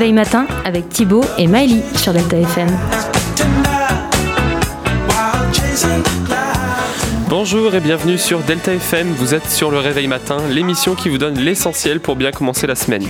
réveil 0.00 0.14
matin 0.14 0.46
avec 0.64 0.88
Thibaut 0.88 1.22
et 1.36 1.46
Miley 1.46 1.82
sur 1.94 2.14
Delta 2.14 2.38
FM. 2.38 2.68
Bonjour 7.28 7.74
et 7.74 7.80
bienvenue 7.80 8.16
sur 8.16 8.38
Delta 8.38 8.72
FM, 8.72 9.08
vous 9.08 9.34
êtes 9.34 9.46
sur 9.46 9.70
le 9.70 9.76
Réveil 9.76 10.08
Matin, 10.08 10.38
l'émission 10.48 10.94
qui 10.94 11.10
vous 11.10 11.18
donne 11.18 11.38
l'essentiel 11.38 12.00
pour 12.00 12.16
bien 12.16 12.30
commencer 12.30 12.66
la 12.66 12.76
semaine. 12.76 13.04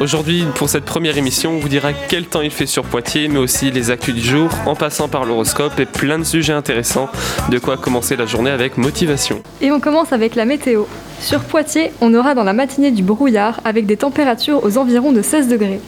Aujourd'hui, 0.00 0.44
pour 0.54 0.68
cette 0.68 0.84
première 0.84 1.18
émission, 1.18 1.56
on 1.56 1.58
vous 1.58 1.68
dira 1.68 1.92
quel 1.92 2.26
temps 2.26 2.42
il 2.42 2.52
fait 2.52 2.66
sur 2.66 2.84
Poitiers, 2.84 3.26
mais 3.26 3.38
aussi 3.38 3.72
les 3.72 3.90
actus 3.90 4.14
du 4.14 4.22
jour, 4.22 4.48
en 4.66 4.76
passant 4.76 5.08
par 5.08 5.24
l'horoscope 5.24 5.80
et 5.80 5.86
plein 5.86 6.20
de 6.20 6.24
sujets 6.24 6.52
intéressants, 6.52 7.08
de 7.50 7.58
quoi 7.58 7.76
commencer 7.76 8.14
la 8.14 8.26
journée 8.26 8.50
avec 8.50 8.78
motivation. 8.78 9.42
Et 9.60 9.72
on 9.72 9.80
commence 9.80 10.12
avec 10.12 10.36
la 10.36 10.44
météo. 10.44 10.84
Sur 11.18 11.40
Poitiers, 11.40 11.90
on 12.00 12.14
aura 12.14 12.36
dans 12.36 12.44
la 12.44 12.52
matinée 12.52 12.92
du 12.92 13.02
brouillard 13.02 13.60
avec 13.64 13.86
des 13.86 13.96
températures 13.96 14.62
aux 14.62 14.78
environs 14.78 15.10
de 15.10 15.20
16 15.20 15.48
degrés. 15.48 15.80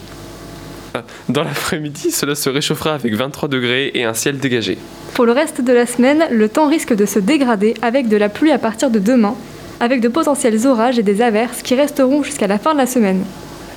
Dans 1.29 1.43
l'après-midi, 1.43 2.11
cela 2.11 2.35
se 2.35 2.49
réchauffera 2.49 2.93
avec 2.95 3.13
23 3.15 3.49
degrés 3.49 3.91
et 3.93 4.03
un 4.03 4.13
ciel 4.13 4.37
dégagé. 4.39 4.77
Pour 5.13 5.25
le 5.25 5.31
reste 5.31 5.61
de 5.61 5.73
la 5.73 5.85
semaine, 5.85 6.23
le 6.31 6.49
temps 6.49 6.67
risque 6.67 6.93
de 6.95 7.05
se 7.05 7.19
dégrader 7.19 7.73
avec 7.81 8.07
de 8.07 8.17
la 8.17 8.29
pluie 8.29 8.51
à 8.51 8.57
partir 8.57 8.89
de 8.89 8.99
demain, 8.99 9.35
avec 9.79 10.01
de 10.01 10.07
potentiels 10.07 10.65
orages 10.67 10.99
et 10.99 11.03
des 11.03 11.21
averses 11.21 11.61
qui 11.61 11.75
resteront 11.75 12.23
jusqu'à 12.23 12.47
la 12.47 12.57
fin 12.59 12.73
de 12.73 12.77
la 12.79 12.85
semaine. 12.85 13.23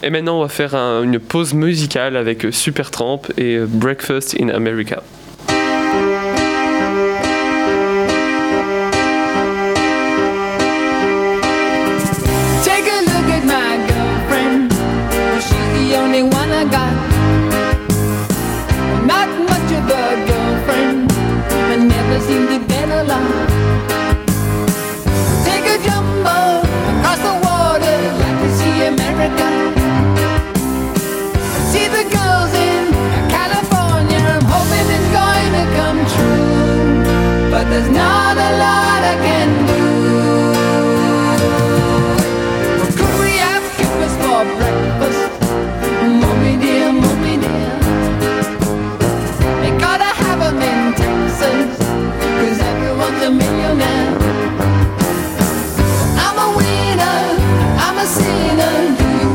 Et 0.02 0.10
maintenant, 0.10 0.38
on 0.38 0.42
va 0.42 0.48
faire 0.48 0.74
un- 0.74 1.02
une 1.02 1.18
pause 1.18 1.54
musicale 1.54 2.16
avec 2.16 2.46
Supertramp 2.50 3.22
et 3.38 3.58
Breakfast 3.60 4.36
in 4.40 4.48
America. 4.50 5.02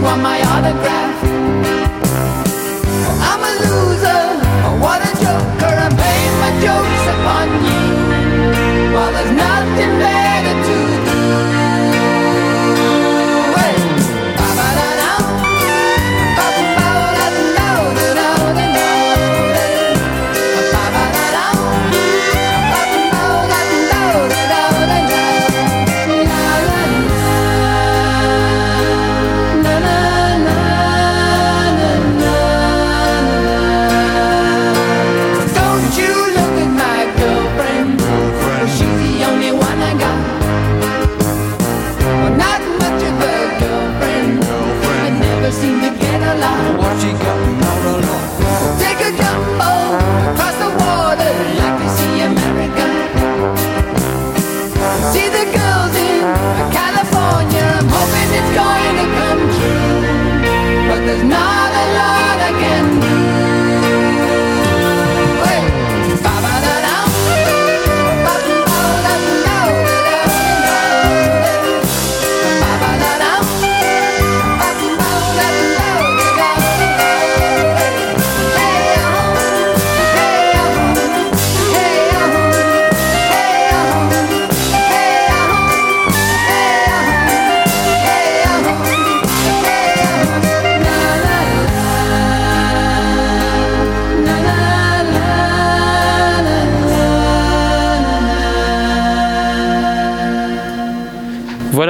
Want 0.10 0.24
my 0.24 0.42
autograph? 0.42 1.29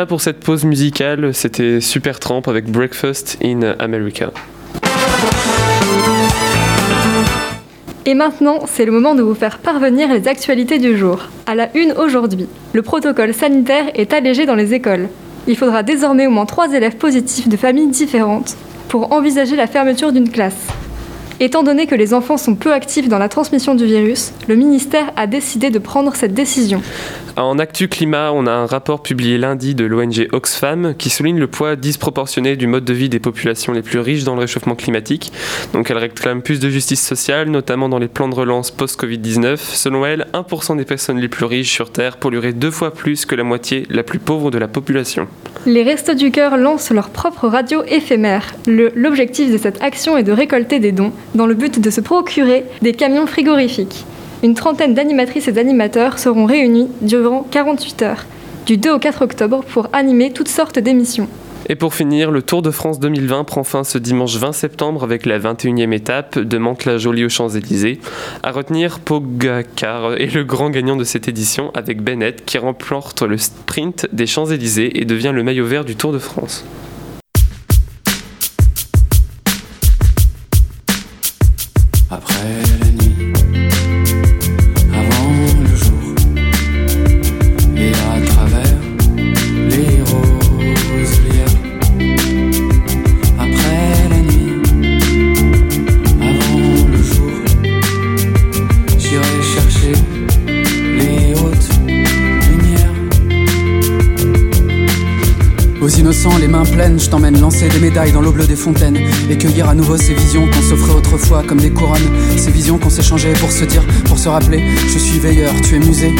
Pour 0.10 0.22
cette 0.22 0.40
pause 0.40 0.66
musicale, 0.66 1.36
c'était 1.36 1.80
Supertramp 1.80 2.42
avec 2.48 2.66
Breakfast 2.66 3.38
in 3.44 3.62
America. 3.78 4.32
Et 8.08 8.16
maintenant, 8.16 8.62
c'est 8.66 8.86
le 8.86 8.92
moment 8.92 9.14
de 9.14 9.22
vous 9.22 9.36
faire 9.36 9.60
parvenir 9.60 10.12
les 10.12 10.28
actualités 10.28 10.80
du 10.80 10.98
jour. 10.98 11.30
À 11.46 11.54
la 11.54 11.70
une 11.78 11.92
aujourd'hui, 11.92 12.48
le 12.74 12.82
protocole 12.82 13.36
sanitaire 13.36 13.92
est 13.94 14.12
allégé 14.12 14.48
dans 14.48 14.56
les 14.56 14.74
écoles. 14.74 15.10
Il 15.48 15.56
faudra 15.56 15.84
désormais 15.84 16.26
au 16.26 16.32
moins 16.32 16.48
trois 16.48 16.74
élèves 16.74 16.98
positifs 16.98 17.48
de 17.48 17.56
familles 17.56 17.90
différentes 17.90 18.58
pour 18.88 19.12
envisager 19.12 19.56
la 19.56 19.68
fermeture 19.68 20.12
d'une 20.12 20.32
classe. 20.32 20.68
Étant 21.40 21.64
donné 21.64 21.86
que 21.86 21.96
les 21.96 22.14
enfants 22.14 22.38
sont 22.38 22.56
peu 22.56 22.74
actifs 22.74 23.08
dans 23.08 23.20
la 23.20 23.30
transmission 23.30 23.76
du 23.76 23.86
virus, 23.86 24.34
le 24.48 24.56
ministère 24.56 25.12
a 25.16 25.26
décidé 25.28 25.70
de 25.70 25.80
prendre 25.80 26.16
cette 26.16 26.34
décision. 26.34 26.82
En 27.40 27.58
Actu 27.58 27.88
Climat, 27.88 28.34
on 28.34 28.48
a 28.48 28.52
un 28.52 28.66
rapport 28.66 29.02
publié 29.02 29.38
lundi 29.38 29.74
de 29.74 29.86
l'ONG 29.86 30.28
Oxfam 30.34 30.94
qui 30.98 31.10
souligne 31.10 31.40
le 31.40 31.48
poids 31.48 31.78
disproportionné 31.78 32.58
du 32.58 32.68
mode 32.68 32.84
de 32.84 32.92
vie 32.92 33.08
des 33.08 33.20
populations 33.20 33.72
les 33.72 33.82
plus 33.82 34.00
riches 34.00 34.26
dans 34.26 34.36
le 34.36 34.42
réchauffement 34.42 34.76
climatique. 34.76 35.32
Donc 35.72 35.90
elle 35.90 35.98
réclame 36.00 36.42
plus 36.42 36.60
de 36.60 36.70
justice 36.70 37.02
sociale, 37.02 37.50
notamment 37.50 37.88
dans 37.88 37.98
les 37.98 38.10
plans 38.10 38.28
de 38.28 38.36
relance 38.36 38.72
post-Covid-19. 38.72 39.56
Selon 39.56 40.06
elle, 40.06 40.28
1% 40.34 40.76
des 40.76 40.84
personnes 40.84 41.20
les 41.20 41.30
plus 41.30 41.46
riches 41.46 41.72
sur 41.72 41.94
Terre 41.94 42.18
pollueraient 42.18 42.52
deux 42.52 42.72
fois 42.72 42.94
plus 42.94 43.26
que 43.26 43.36
la 43.36 43.46
moitié 43.46 43.88
la 43.90 44.04
plus 44.04 44.20
pauvre 44.20 44.52
de 44.52 44.58
la 44.58 44.68
population. 44.68 45.30
Les 45.66 45.84
Restos 45.84 46.16
du 46.16 46.32
Cœur 46.32 46.58
lancent 46.58 46.92
leur 46.92 47.10
propre 47.10 47.48
radio 47.48 47.84
éphémère. 47.88 48.54
L'objectif 48.68 49.50
de 49.50 49.58
cette 49.58 49.82
action 49.82 50.18
est 50.18 50.24
de 50.24 50.34
récolter 50.34 50.80
des 50.80 50.92
dons 50.92 51.14
dans 51.36 51.48
le 51.48 51.54
but 51.54 51.80
de 51.80 51.90
se 51.90 52.02
procurer 52.02 52.66
des 52.82 52.92
camions 52.92 53.28
frigorifiques. 53.28 54.04
Une 54.42 54.54
trentaine 54.54 54.94
d'animatrices 54.94 55.50
et 55.50 55.52
d'animateurs 55.52 56.18
seront 56.18 56.46
réunis 56.46 56.88
durant 57.02 57.44
48 57.52 58.02
heures, 58.04 58.26
du 58.66 58.78
2 58.78 58.94
au 58.94 59.00
4 59.00 59.24
octobre, 59.24 59.64
pour 59.66 59.90
animer 59.92 60.32
toutes 60.32 60.48
sortes 60.48 60.80
d'émissions. 60.80 61.28
Et 61.68 61.76
pour 61.76 61.94
finir, 61.94 62.32
le 62.32 62.42
Tour 62.42 62.62
de 62.62 62.72
France 62.72 63.02
2020 63.02 63.44
prend 63.44 63.66
fin 63.66 63.84
ce 63.84 63.98
dimanche 63.98 64.38
20 64.38 64.54
septembre 64.54 65.04
avec 65.04 65.26
la 65.26 65.40
21e 65.40 65.92
étape 65.92 66.40
de 66.40 66.58
Mantes-la-Jolie 66.58 67.26
aux 67.26 67.30
Champs-Élysées. 67.30 68.00
À 68.42 68.52
retenir, 68.52 69.02
Pogacar 69.02 70.14
est 70.14 70.34
le 70.34 70.46
grand 70.46 70.70
gagnant 70.70 70.96
de 70.96 71.04
cette 71.04 71.28
édition 71.28 71.72
avec 71.76 72.02
Bennett 72.02 72.46
qui 72.46 72.58
remporte 72.58 73.22
le 73.24 73.38
sprint 73.38 74.08
des 74.14 74.26
Champs-Élysées 74.26 75.02
et 75.02 75.06
devient 75.06 75.34
le 75.36 75.44
maillot 75.44 75.66
vert 75.66 75.84
du 75.84 75.98
Tour 75.98 76.14
de 76.14 76.20
France. 76.20 76.64
Innocents, 105.98 106.38
les 106.38 106.48
mains 106.48 106.66
pleines, 106.66 107.00
je 107.00 107.10
t'emmène 107.10 107.40
lancer 107.40 107.70
des 107.70 107.80
médailles 107.80 108.12
dans 108.12 108.22
l'eau 108.22 108.32
bleue 108.32 108.46
des 108.46 108.56
fontaines. 108.56 108.98
Et 109.30 109.38
cueillir 109.38 109.70
à 109.70 109.76
nouveau 109.76 109.98
ces 109.98 110.14
visions 110.14 110.46
qu'on 110.48 110.62
s'offrait 110.62 110.94
autrefois 110.94 111.44
comme 111.44 111.60
des 111.60 111.72
couronnes, 111.72 112.10
ces 112.38 112.52
visions 112.52 112.78
qu'on 112.78 112.90
s'échangeait 112.90 113.34
pour 113.34 113.52
se 113.52 113.64
dire, 113.64 113.82
pour 114.06 114.20
se 114.20 114.30
rappeler, 114.30 114.62
je 114.88 115.00
suis 115.00 115.20
veilleur, 115.20 115.52
tu 115.64 115.76
es 115.76 115.80
musée. 115.80 116.14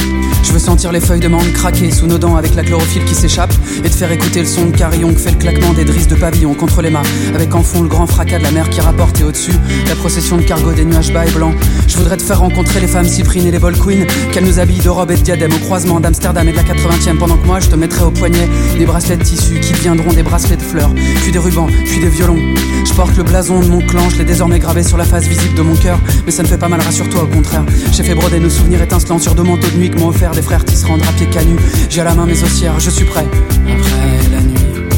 Je 0.44 0.54
veux 0.54 0.60
sentir 0.60 0.92
les 0.92 1.02
feuilles 1.02 1.20
de 1.20 1.28
mangue 1.28 1.52
craquer 1.52 1.92
sous 1.92 2.08
nos 2.08 2.18
dents 2.18 2.36
avec 2.36 2.56
la 2.56 2.64
chlorophylle 2.64 3.04
qui 3.04 3.14
s'échappe. 3.14 3.54
Et 3.84 3.90
te 3.90 3.96
faire 3.96 4.12
écouter 4.12 4.40
le 4.40 4.46
son 4.46 4.68
de 4.68 4.76
carillon 4.76 5.14
que 5.14 5.20
fait 5.20 5.32
le 5.32 5.38
claquement 5.38 5.74
des 5.74 5.86
drisses 5.86 6.08
de 6.08 6.16
pavillon 6.16 6.54
contre 6.54 6.82
les 6.82 6.90
mâts. 6.90 7.04
Avec 7.36 7.54
en 7.54 7.62
fond 7.62 7.82
le 7.82 7.90
grand 7.90 8.08
fracas 8.08 8.40
de 8.40 8.44
la 8.44 8.52
mer 8.52 8.70
qui 8.70 8.82
rapporte 8.82 9.20
et 9.20 9.24
au-dessus 9.24 9.54
la 9.88 9.96
procession 9.96 10.38
de 10.38 10.44
cargo 10.44 10.72
des 10.72 10.86
nuages 10.86 11.14
bas 11.14 11.26
et 11.26 11.32
blancs. 11.32 11.54
Je 11.88 11.98
voudrais 11.98 12.18
te 12.18 12.24
faire 12.24 12.40
rencontrer 12.40 12.80
les 12.80 12.88
femmes 12.88 13.08
cyprines 13.08 13.46
et 13.48 13.52
les 13.52 13.60
bol 13.60 13.78
queens 13.78 14.06
qu'elles 14.32 14.46
nous 14.46 14.60
habillent 14.60 14.80
de 14.80 14.90
robes 14.90 15.12
et 15.12 15.18
de 15.18 15.22
diadèmes 15.22 15.54
au 15.54 15.60
croisement 15.60 16.00
d'Amsterdam 16.00 16.48
et 16.48 16.52
de 16.52 16.58
la 16.58 16.64
80e 16.64 17.18
pendant 17.18 17.38
que 17.38 17.46
moi 17.46 17.60
je 17.60 17.68
te 17.68 17.76
mettrai 17.76 18.06
au 18.06 18.12
poignet 18.12 18.48
des 18.78 18.86
bracelets 18.86 19.18
de 19.18 19.24
tissu 19.24 19.59
qui 19.60 19.74
deviendront 19.74 20.12
des 20.14 20.24
bracelets 20.24 20.58
de 20.58 20.62
fleurs, 20.62 20.94
puis 21.22 21.32
des 21.32 21.40
rubans, 21.40 21.68
puis 21.86 22.00
des 22.00 22.10
violons. 22.10 22.40
Je 22.86 22.94
porte 22.94 23.16
le 23.18 23.24
blason 23.24 23.60
de 23.60 23.68
mon 23.68 23.82
clan, 23.82 24.10
je 24.10 24.18
l'ai 24.18 24.26
désormais 24.26 24.60
gravé 24.60 24.84
sur 24.84 24.98
la 24.98 25.06
face 25.06 25.28
visible 25.28 25.56
de 25.56 25.62
mon 25.62 25.76
cœur, 25.76 26.00
mais 26.26 26.32
ça 26.32 26.44
ne 26.44 26.48
fait 26.48 26.58
pas 26.58 26.68
mal, 26.68 26.82
rassure-toi 26.82 27.24
au 27.24 27.28
contraire. 27.28 27.66
J'ai 27.92 28.04
fait 28.04 28.16
broder 28.16 28.40
nos 28.40 28.50
souvenirs 28.50 28.82
étincelants 28.82 29.20
sur 29.20 29.36
deux 29.36 29.44
manteaux 29.44 29.70
de 29.70 29.78
nuit 29.78 29.90
que 29.90 30.00
m'ont 30.00 30.10
offert 30.10 30.32
des 30.32 30.42
frères 30.42 30.66
tisserands 30.66 30.98
drapiers 30.98 31.28
canus. 31.28 31.60
J'ai 31.90 32.02
à 32.02 32.06
la 32.06 32.16
main 32.16 32.26
mes 32.26 32.42
ossières, 32.44 32.80
je 32.80 32.90
suis 32.90 33.06
prêt. 33.06 33.26
Après 33.68 34.30
la 34.32 34.42
nuit, 34.42 34.89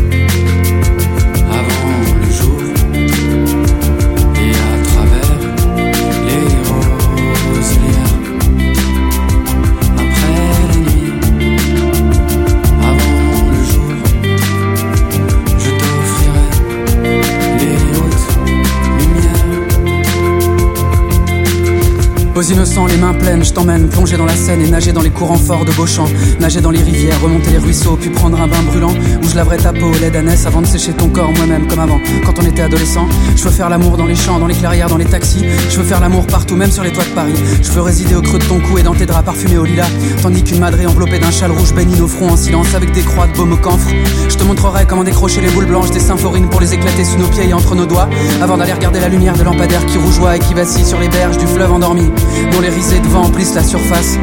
Aux 22.42 22.52
innocents, 22.52 22.88
les 22.88 22.98
mains 22.98 23.14
pleines, 23.14 23.46
je 23.46 23.54
t'emmène 23.54 23.88
plonger 23.88 24.18
dans 24.18 24.26
la 24.26 24.36
Seine 24.36 24.62
et 24.62 24.68
nager 24.68 24.92
dans 24.92 25.04
les 25.04 25.12
courants 25.12 25.38
forts 25.38 25.64
de 25.64 25.72
Beauchamp. 25.74 26.08
Nager 26.40 26.60
dans 26.60 26.72
les 26.72 26.82
rivières, 26.82 27.22
remonter 27.22 27.52
les 27.52 27.60
ruisseaux, 27.60 27.96
puis 27.96 28.10
prendre 28.10 28.42
un 28.42 28.48
bain 28.48 28.64
brûlant 28.66 28.96
où 29.22 29.30
je 29.30 29.36
laverai 29.36 29.58
ta 29.58 29.72
peau 29.72 29.86
au 29.86 30.00
lait 30.00 30.10
d'ânesse 30.10 30.48
avant 30.48 30.62
de 30.62 30.66
sécher 30.66 30.92
ton 30.94 31.08
corps 31.10 31.32
moi-même 31.36 31.68
comme 31.68 31.78
avant. 31.78 32.00
Quand 32.26 32.40
on 32.40 32.42
était 32.44 32.64
adolescent, 32.64 33.06
je 33.36 33.44
veux 33.44 33.52
faire 33.52 33.70
l'amour 33.70 33.96
dans 33.96 34.08
les 34.08 34.16
champs, 34.16 34.40
dans 34.40 34.48
les 34.48 34.56
clairières, 34.56 34.90
dans 34.90 34.98
les 34.98 35.06
taxis. 35.06 35.46
Je 35.70 35.78
veux 35.78 35.84
faire 35.84 36.00
l'amour 36.00 36.26
partout, 36.26 36.56
même 36.56 36.72
sur 36.72 36.84
les 36.84 36.92
toits 36.92 37.04
de 37.04 37.10
Paris. 37.10 37.36
Je 37.62 37.72
veux 37.74 37.82
résider 37.82 38.16
au 38.16 38.24
creux 38.24 38.40
de 38.40 38.46
ton 38.46 38.60
cou 38.60 38.80
et 38.80 38.82
dans 38.82 38.96
tes 38.96 39.06
draps 39.06 39.24
parfumés 39.24 39.60
au 39.60 39.66
lilas. 39.66 39.92
Tandis 40.24 40.44
qu'une 40.44 40.62
madrée 40.62 40.88
enveloppée 40.88 41.20
d'un 41.20 41.30
châle 41.30 41.52
rouge 41.52 41.76
baigne 41.76 41.96
nos 41.96 42.08
fronts 42.08 42.32
en 42.32 42.38
silence 42.38 42.74
avec 42.74 42.92
des 42.92 43.04
croix 43.04 43.28
de 43.28 43.34
baume 43.34 43.54
au 43.54 43.58
camphre. 43.58 43.92
Je 44.28 44.36
te 44.36 44.44
montrerai 44.44 44.88
comment 44.88 45.04
décrocher 45.04 45.42
les 45.42 45.50
boules 45.50 45.68
blanches 45.68 45.92
des 45.92 46.00
symphorines 46.00 46.50
pour 46.50 46.60
les 46.60 46.74
éclater 46.74 47.04
sous 47.04 47.20
nos 47.20 47.28
pieds 47.28 47.50
et 47.50 47.54
entre 47.54 47.76
nos 47.76 47.86
doigts. 47.86 48.10
Avant 48.42 48.58
d'aller 48.58 48.74
regarder 48.74 49.00
la 49.00 49.10
lumière 49.10 49.38
de 49.38 49.44
lampadaire 49.44 49.86
qui 49.86 50.00
rougeoie 50.00 50.38
et 50.38 50.40
qui 50.40 50.56
vacille 50.56 50.86
sur 50.86 51.00
les 51.00 51.08
berges 51.08 51.38
du 51.38 51.46
fleuve 51.46 51.72
endormi, 51.72 52.10
dont 52.52 52.60
les 52.60 52.70
risées 52.70 53.00
de 53.00 53.08
vent 53.08 53.24
emplissent 53.24 53.56
la 53.56 53.64
surface. 53.64 54.18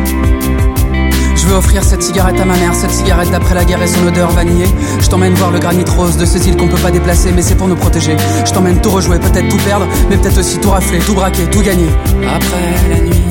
Je 1.37 1.47
veux 1.47 1.55
offrir 1.55 1.85
cette 1.85 2.03
cigarette 2.03 2.39
à 2.41 2.45
ma 2.45 2.57
mère, 2.57 2.75
cette 2.75 2.91
cigarette 2.91 3.31
d'après 3.31 3.55
la 3.55 3.65
guerre 3.65 3.83
et 3.83 3.87
son 3.87 4.07
odeur 4.07 4.31
vanillée. 4.33 4.67
Je 5.01 5.09
t'emmène 5.09 5.35
voir 5.35 5.51
le 5.51 5.59
granit 5.59 5.85
rose 5.97 6.17
de 6.17 6.27
ces 6.27 6.49
îles 6.49 6.57
qu'on 6.57 6.69
peut 6.69 6.77
pas 6.79 6.91
déplacer, 6.91 7.31
mais 7.33 7.43
c'est 7.43 7.55
pour 7.55 7.69
nous 7.69 7.77
protéger. 7.77 8.17
Je 8.45 8.53
t'emmène 8.53 8.81
tout 8.81 8.91
rejouer, 8.91 9.19
peut-être 9.19 9.49
tout 9.49 9.65
perdre, 9.65 9.87
mais 10.11 10.17
peut-être 10.17 10.39
aussi 10.39 10.59
tout 10.59 10.71
rafler, 10.71 10.99
tout 10.99 11.15
braquer, 11.15 11.45
tout 11.47 11.63
gagner. 11.63 11.89
Après 12.27 12.89
la 12.91 13.01
nuit, 13.01 13.23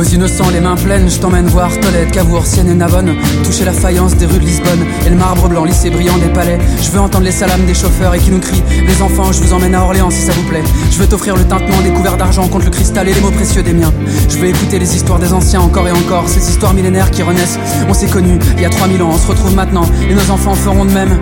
Aux 0.00 0.14
innocents, 0.14 0.48
les 0.48 0.60
mains 0.60 0.76
pleines, 0.76 1.10
je 1.10 1.18
t'emmène 1.18 1.46
voir 1.48 1.68
Tolède, 1.78 2.10
Cavour, 2.10 2.46
Sienne 2.46 2.70
et 2.70 2.74
Navone. 2.74 3.14
Toucher 3.44 3.66
la 3.66 3.72
faïence 3.74 4.16
des 4.16 4.24
rues 4.24 4.38
de 4.38 4.46
Lisbonne 4.46 4.82
et 5.04 5.10
le 5.10 5.16
marbre 5.16 5.46
blanc 5.46 5.62
lissé 5.62 5.90
brillant 5.90 6.16
des 6.16 6.30
palais. 6.30 6.58
Je 6.80 6.90
veux 6.90 7.00
entendre 7.00 7.24
les 7.24 7.30
salames 7.30 7.66
des 7.66 7.74
chauffeurs 7.74 8.14
et 8.14 8.18
qui 8.18 8.30
nous 8.30 8.40
crient 8.40 8.62
Les 8.86 9.02
enfants, 9.02 9.30
je 9.30 9.42
vous 9.42 9.52
emmène 9.52 9.74
à 9.74 9.82
Orléans 9.82 10.08
si 10.08 10.22
ça 10.22 10.32
vous 10.32 10.44
plaît. 10.44 10.62
Je 10.90 10.96
veux 10.96 11.06
t'offrir 11.06 11.36
le 11.36 11.44
tintement 11.44 11.82
des 11.82 11.90
couverts 11.90 12.16
d'argent 12.16 12.48
contre 12.48 12.64
le 12.64 12.70
cristal 12.70 13.10
et 13.10 13.12
les 13.12 13.20
mots 13.20 13.30
précieux 13.30 13.62
des 13.62 13.74
miens. 13.74 13.92
Je 14.30 14.38
veux 14.38 14.46
écouter 14.46 14.78
les 14.78 14.96
histoires 14.96 15.18
des 15.18 15.34
anciens 15.34 15.60
encore 15.60 15.86
et 15.86 15.92
encore, 15.92 16.26
ces 16.30 16.48
histoires 16.48 16.72
millénaires 16.72 17.10
qui 17.10 17.22
renaissent. 17.22 17.58
On 17.86 17.92
s'est 17.92 18.08
connus 18.08 18.38
il 18.56 18.62
y 18.62 18.64
a 18.64 18.70
3000 18.70 19.02
ans, 19.02 19.10
on 19.12 19.18
se 19.18 19.26
retrouve 19.26 19.54
maintenant 19.54 19.84
et 20.08 20.14
nos 20.14 20.30
enfants 20.30 20.54
feront 20.54 20.86
de 20.86 20.92
même. 20.92 21.20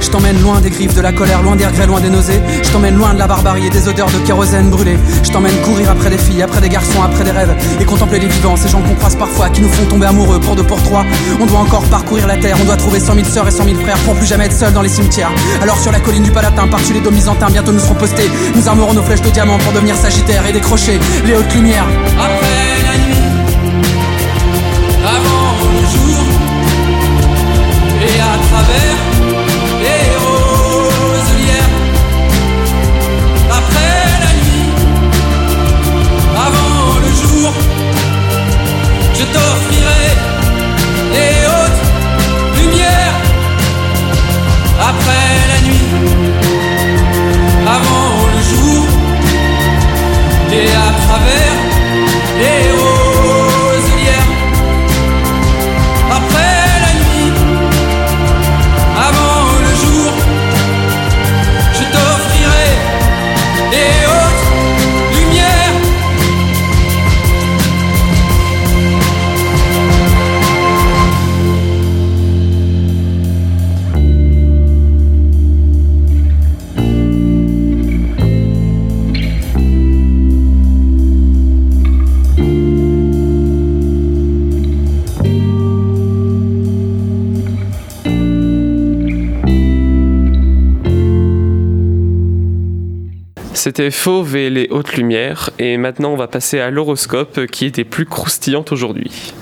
Je 0.00 0.10
t'emmène 0.10 0.40
loin 0.42 0.60
des 0.60 0.70
griffes 0.70 0.94
de 0.94 1.00
la 1.00 1.12
colère, 1.12 1.42
loin 1.42 1.56
des 1.56 1.66
regrets, 1.66 1.86
loin 1.86 2.00
des 2.00 2.10
nausées. 2.10 2.40
Je 2.62 2.70
t'emmène 2.70 2.96
loin 2.96 3.14
de 3.14 3.18
la 3.18 3.26
barbarie 3.26 3.66
et 3.66 3.70
des 3.70 3.88
odeurs 3.88 4.10
de 4.10 4.18
kérosène 4.26 4.68
brûlé. 4.68 4.96
Je 5.22 5.30
t'emmène 5.30 5.56
courir 5.64 5.90
après 5.90 6.10
des 6.10 6.18
filles, 6.18 6.42
après 6.42 6.60
des 6.60 6.68
garçons, 6.68 7.02
après 7.02 7.24
des 7.24 7.30
rêves 7.30 7.54
et 7.80 7.84
contempler 7.84 8.13
les 8.18 8.28
vivants, 8.28 8.56
ces 8.56 8.68
gens 8.68 8.80
qu'on 8.80 8.94
croise 8.94 9.16
parfois, 9.16 9.48
qui 9.48 9.60
nous 9.60 9.68
font 9.68 9.84
tomber 9.86 10.06
amoureux 10.06 10.40
pour 10.40 10.56
deux 10.56 10.62
pour 10.62 10.82
trois. 10.82 11.04
On 11.40 11.46
doit 11.46 11.60
encore 11.60 11.84
parcourir 11.84 12.26
la 12.26 12.36
terre, 12.36 12.56
on 12.60 12.64
doit 12.64 12.76
trouver 12.76 13.00
cent 13.00 13.14
mille 13.14 13.26
sœurs 13.26 13.48
et 13.48 13.50
cent 13.50 13.64
mille 13.64 13.76
frères 13.76 13.98
pour 13.98 14.14
plus 14.14 14.26
jamais 14.26 14.46
être 14.46 14.56
seul 14.56 14.72
dans 14.72 14.82
les 14.82 14.88
cimetières. 14.88 15.32
Alors 15.62 15.78
sur 15.78 15.92
la 15.92 16.00
colline 16.00 16.22
du 16.22 16.30
Palatin, 16.30 16.68
par-dessus 16.68 16.92
les 16.92 17.00
dômes 17.00 17.14
bientôt 17.50 17.72
nous 17.72 17.80
serons 17.80 17.94
postés. 17.94 18.30
Nous 18.54 18.68
armerons 18.68 18.94
nos 18.94 19.02
flèches 19.02 19.22
de 19.22 19.30
diamant 19.30 19.58
pour 19.58 19.72
devenir 19.72 19.96
sagittaires 19.96 20.46
et 20.46 20.52
décrocher 20.52 20.98
les 21.24 21.34
hautes 21.34 21.54
lumières. 21.54 21.86
Après 22.18 22.82
la 22.86 22.96
nuit, 23.04 23.14
avant 25.04 25.56
le 25.72 25.80
jour, 25.80 26.24
et 28.02 28.20
à 28.20 28.38
travers 28.48 29.13
C'était 93.64 93.90
Fauve 93.90 94.36
et 94.36 94.50
les 94.50 94.68
hautes 94.70 94.92
lumières, 94.92 95.48
et 95.58 95.78
maintenant 95.78 96.12
on 96.12 96.16
va 96.16 96.26
passer 96.26 96.60
à 96.60 96.70
l'horoscope 96.70 97.46
qui 97.46 97.70
des 97.70 97.84
plus 97.84 98.04
croustillantes 98.04 98.72
aujourd'hui. 98.72 99.32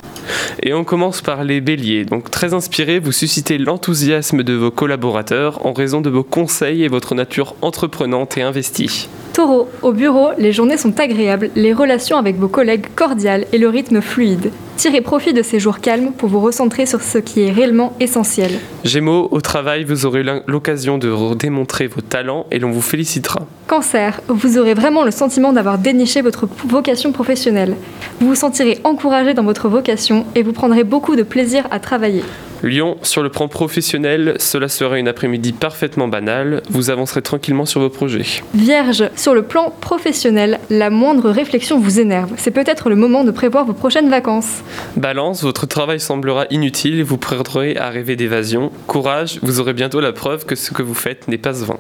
Et 0.63 0.73
on 0.75 0.85
commence 0.85 1.23
par 1.23 1.43
les 1.43 1.61
béliers. 1.61 2.05
Donc 2.05 2.31
très 2.31 2.55
inspiré, 2.55 3.01
vous 3.01 3.11
suscitez 3.11 3.59
l'enthousiasme 3.59 4.45
de 4.45 4.53
vos 4.53 4.71
collaborateurs 4.71 5.67
en 5.67 5.73
raison 5.73 6.01
de 6.01 6.09
vos 6.09 6.23
conseils 6.23 6.85
et 6.85 6.89
votre 6.89 7.17
nature 7.17 7.57
entreprenante 7.63 8.39
et 8.39 8.43
investie. 8.43 9.09
Taureau, 9.33 9.71
au 9.81 9.93
bureau, 9.93 10.29
les 10.37 10.53
journées 10.53 10.77
sont 10.77 11.01
agréables, 11.01 11.51
les 11.57 11.73
relations 11.73 12.19
avec 12.19 12.37
vos 12.37 12.49
collègues 12.49 12.87
cordiales 12.95 13.47
et 13.53 13.59
le 13.59 13.69
rythme 13.69 14.03
fluide. 14.03 14.51
Tirez 14.77 15.01
profit 15.01 15.33
de 15.33 15.43
ces 15.43 15.59
jours 15.59 15.81
calmes 15.81 16.13
pour 16.13 16.29
vous 16.29 16.41
recentrer 16.41 16.85
sur 16.85 17.01
ce 17.01 17.17
qui 17.17 17.41
est 17.41 17.51
réellement 17.51 17.95
essentiel. 17.99 18.51
Gémeaux, 18.85 19.29
au 19.31 19.41
travail, 19.41 19.85
vous 19.85 20.05
aurez 20.05 20.23
l'occasion 20.47 20.99
de 20.99 21.35
démontrer 21.35 21.87
vos 21.87 22.03
talents 22.03 22.47
et 22.51 22.59
l'on 22.59 22.73
vous 22.73 22.83
félicitera. 22.83 23.47
Cancer, 23.69 24.21
vous 24.29 24.59
aurez 24.59 24.75
vraiment 24.75 25.03
le 25.03 25.11
sentiment 25.11 25.55
d'avoir 25.55 25.79
déniché 25.79 26.21
votre 26.21 26.47
vocation 26.67 27.13
professionnelle. 27.13 27.75
Vous 28.21 28.29
vous 28.29 28.35
sentirez 28.35 28.81
encouragé 28.85 29.33
dans 29.33 29.45
votre 29.45 29.69
vocation 29.69 30.27
et 30.35 30.43
vous 30.43 30.53
prendrez 30.53 30.85
beaucoup 30.85 31.17
de 31.17 31.23
plaisir 31.23 31.67
à 31.71 31.79
travailler. 31.79 32.23
Lion, 32.63 32.97
sur 33.03 33.23
le 33.23 33.29
plan 33.29 33.49
professionnel, 33.49 34.37
cela 34.39 34.69
sera 34.69 34.99
une 34.99 35.09
après-midi 35.09 35.53
parfaitement 35.53 36.07
banale, 36.07 36.63
vous 36.71 36.91
avancerez 36.91 37.21
tranquillement 37.21 37.67
sur 37.67 37.81
vos 37.81 37.89
projets. 37.91 38.25
Vierge, 38.55 39.11
sur 39.17 39.35
le 39.35 39.43
plan 39.43 39.73
professionnel, 39.81 40.61
la 40.71 40.91
moindre 40.91 41.31
réflexion 41.31 41.81
vous 41.81 41.99
énerve. 41.99 42.31
C'est 42.37 42.53
peut-être 42.53 42.89
le 42.89 42.97
moment 42.97 43.25
de 43.25 43.33
prévoir 43.33 43.65
vos 43.65 43.73
prochaines 43.73 44.09
vacances. 44.09 44.63
Balance, 44.97 45.43
votre 45.43 45.67
travail 45.67 45.99
semblera 45.99 46.47
inutile 46.51 47.01
et 47.01 47.03
vous 47.03 47.19
prendrez 47.19 47.77
à 47.77 47.91
rêver 47.91 48.15
d'évasion. 48.15 48.71
Courage, 48.87 49.41
vous 49.43 49.59
aurez 49.59 49.73
bientôt 49.73 50.01
la 50.01 50.13
preuve 50.13 50.47
que 50.47 50.55
ce 50.55 50.71
que 50.73 50.83
vous 50.83 50.95
faites 50.95 51.27
n'est 51.29 51.39
pas 51.39 51.53
vain. 51.53 51.79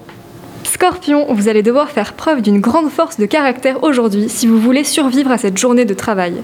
Scorpion, 0.83 1.33
vous 1.33 1.47
allez 1.47 1.62
devoir 1.62 1.91
faire 1.91 2.12
preuve 2.12 2.43
d'une 2.43 2.59
grande 2.59 2.91
force 2.91 3.17
de 3.17 3.25
caractère 3.25 3.85
aujourd'hui 3.85 4.29
si 4.29 4.49
vous 4.49 4.59
voulez 4.59 4.83
survivre 4.83 5.31
à 5.31 5.39
cette 5.39 5.57
journée 5.57 5.85
de 5.85 5.95
travail. 5.95 6.35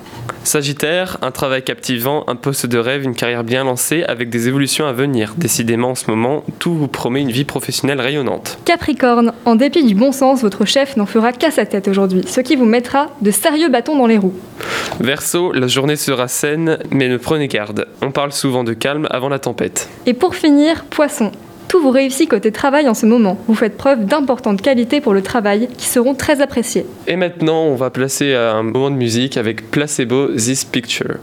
Sagittaire, 0.44 1.18
un 1.22 1.32
travail 1.32 1.64
captivant, 1.64 2.22
un 2.28 2.36
poste 2.36 2.64
de 2.66 2.78
rêve, 2.78 3.02
une 3.02 3.16
carrière 3.16 3.42
bien 3.42 3.64
lancée 3.64 4.04
avec 4.04 4.30
des 4.30 4.46
évolutions 4.46 4.86
à 4.86 4.92
venir. 4.92 5.34
Décidément 5.36 5.90
en 5.90 5.94
ce 5.96 6.08
moment, 6.08 6.44
tout 6.60 6.72
vous 6.72 6.86
promet 6.86 7.20
une 7.20 7.32
vie 7.32 7.44
professionnelle 7.44 8.00
rayonnante. 8.00 8.60
Capricorne, 8.64 9.32
en 9.44 9.56
dépit 9.56 9.82
du 9.82 9.96
bon 9.96 10.12
sens, 10.12 10.42
votre 10.42 10.64
chef 10.64 10.96
n'en 10.96 11.06
fera 11.06 11.32
qu'à 11.32 11.50
sa 11.50 11.66
tête 11.66 11.88
aujourd'hui, 11.88 12.22
ce 12.24 12.40
qui 12.40 12.54
vous 12.54 12.64
mettra 12.64 13.08
de 13.20 13.32
sérieux 13.32 13.70
bâtons 13.70 13.98
dans 13.98 14.06
les 14.06 14.18
roues. 14.18 14.34
Verseau, 15.00 15.50
la 15.50 15.66
journée 15.66 15.96
sera 15.96 16.28
saine, 16.28 16.78
mais 16.92 17.08
ne 17.08 17.16
prenez 17.16 17.48
garde. 17.48 17.88
On 18.02 18.12
parle 18.12 18.30
souvent 18.30 18.62
de 18.62 18.72
calme 18.72 19.08
avant 19.10 19.30
la 19.30 19.40
tempête. 19.40 19.88
Et 20.06 20.14
pour 20.14 20.36
finir, 20.36 20.84
Poisson, 20.84 21.32
tout 21.68 21.80
vous 21.80 21.90
réussit 21.90 22.28
côté 22.28 22.50
travail 22.50 22.88
en 22.88 22.94
ce 22.94 23.06
moment. 23.06 23.38
Vous 23.46 23.54
faites 23.54 23.76
preuve 23.76 24.04
d'importantes 24.04 24.62
qualités 24.62 25.00
pour 25.00 25.12
le 25.12 25.22
travail 25.22 25.68
qui 25.76 25.86
seront 25.86 26.14
très 26.14 26.40
appréciées. 26.40 26.86
Et 27.06 27.16
maintenant, 27.16 27.64
on 27.64 27.74
va 27.74 27.90
placer 27.90 28.34
un 28.34 28.62
moment 28.62 28.90
de 28.90 28.96
musique 28.96 29.36
avec 29.36 29.70
Placebo 29.70 30.28
This 30.34 30.64
Picture. 30.64 31.18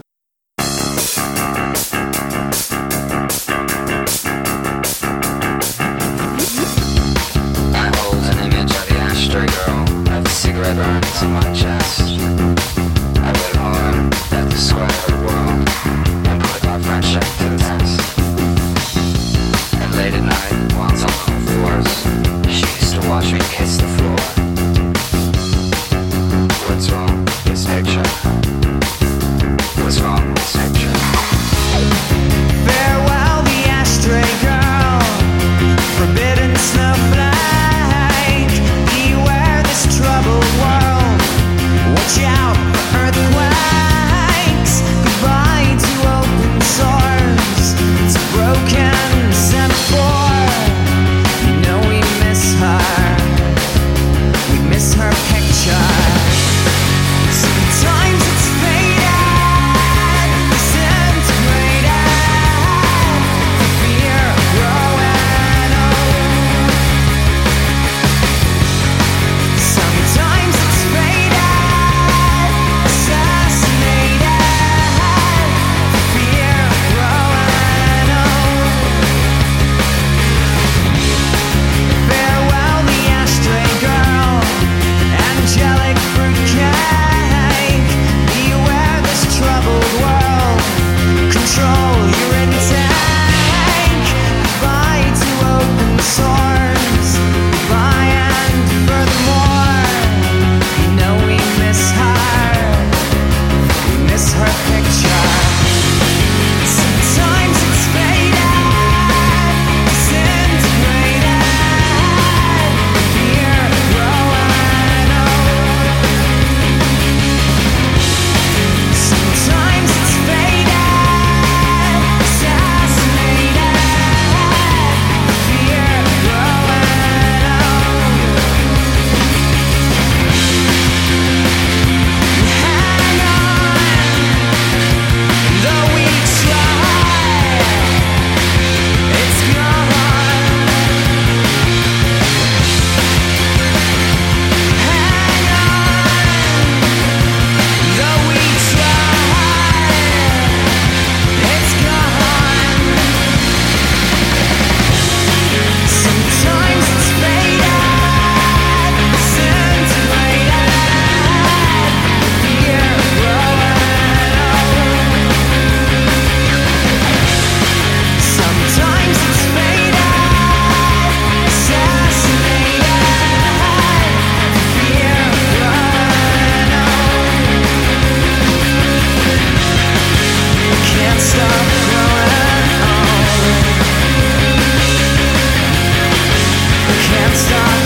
Can't 187.26 187.36
stop 187.36 187.85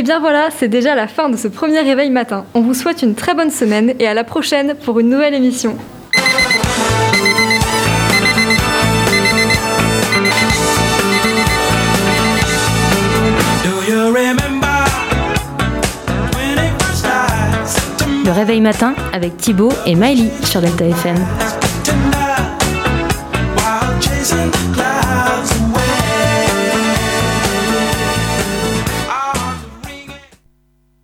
Et 0.00 0.02
bien 0.02 0.18
voilà, 0.18 0.48
c'est 0.50 0.68
déjà 0.68 0.94
la 0.94 1.06
fin 1.06 1.28
de 1.28 1.36
ce 1.36 1.46
premier 1.46 1.80
réveil 1.80 2.08
matin. 2.08 2.46
On 2.54 2.62
vous 2.62 2.72
souhaite 2.72 3.02
une 3.02 3.14
très 3.14 3.34
bonne 3.34 3.50
semaine 3.50 3.92
et 3.98 4.06
à 4.06 4.14
la 4.14 4.24
prochaine 4.24 4.74
pour 4.74 4.98
une 4.98 5.10
nouvelle 5.10 5.34
émission. 5.34 5.76
Le 18.24 18.30
réveil 18.32 18.62
matin 18.62 18.94
avec 19.12 19.36
Thibaut 19.36 19.74
et 19.84 19.96
Miley 19.96 20.30
sur 20.44 20.62
Delta 20.62 20.86
FM. 20.86 21.16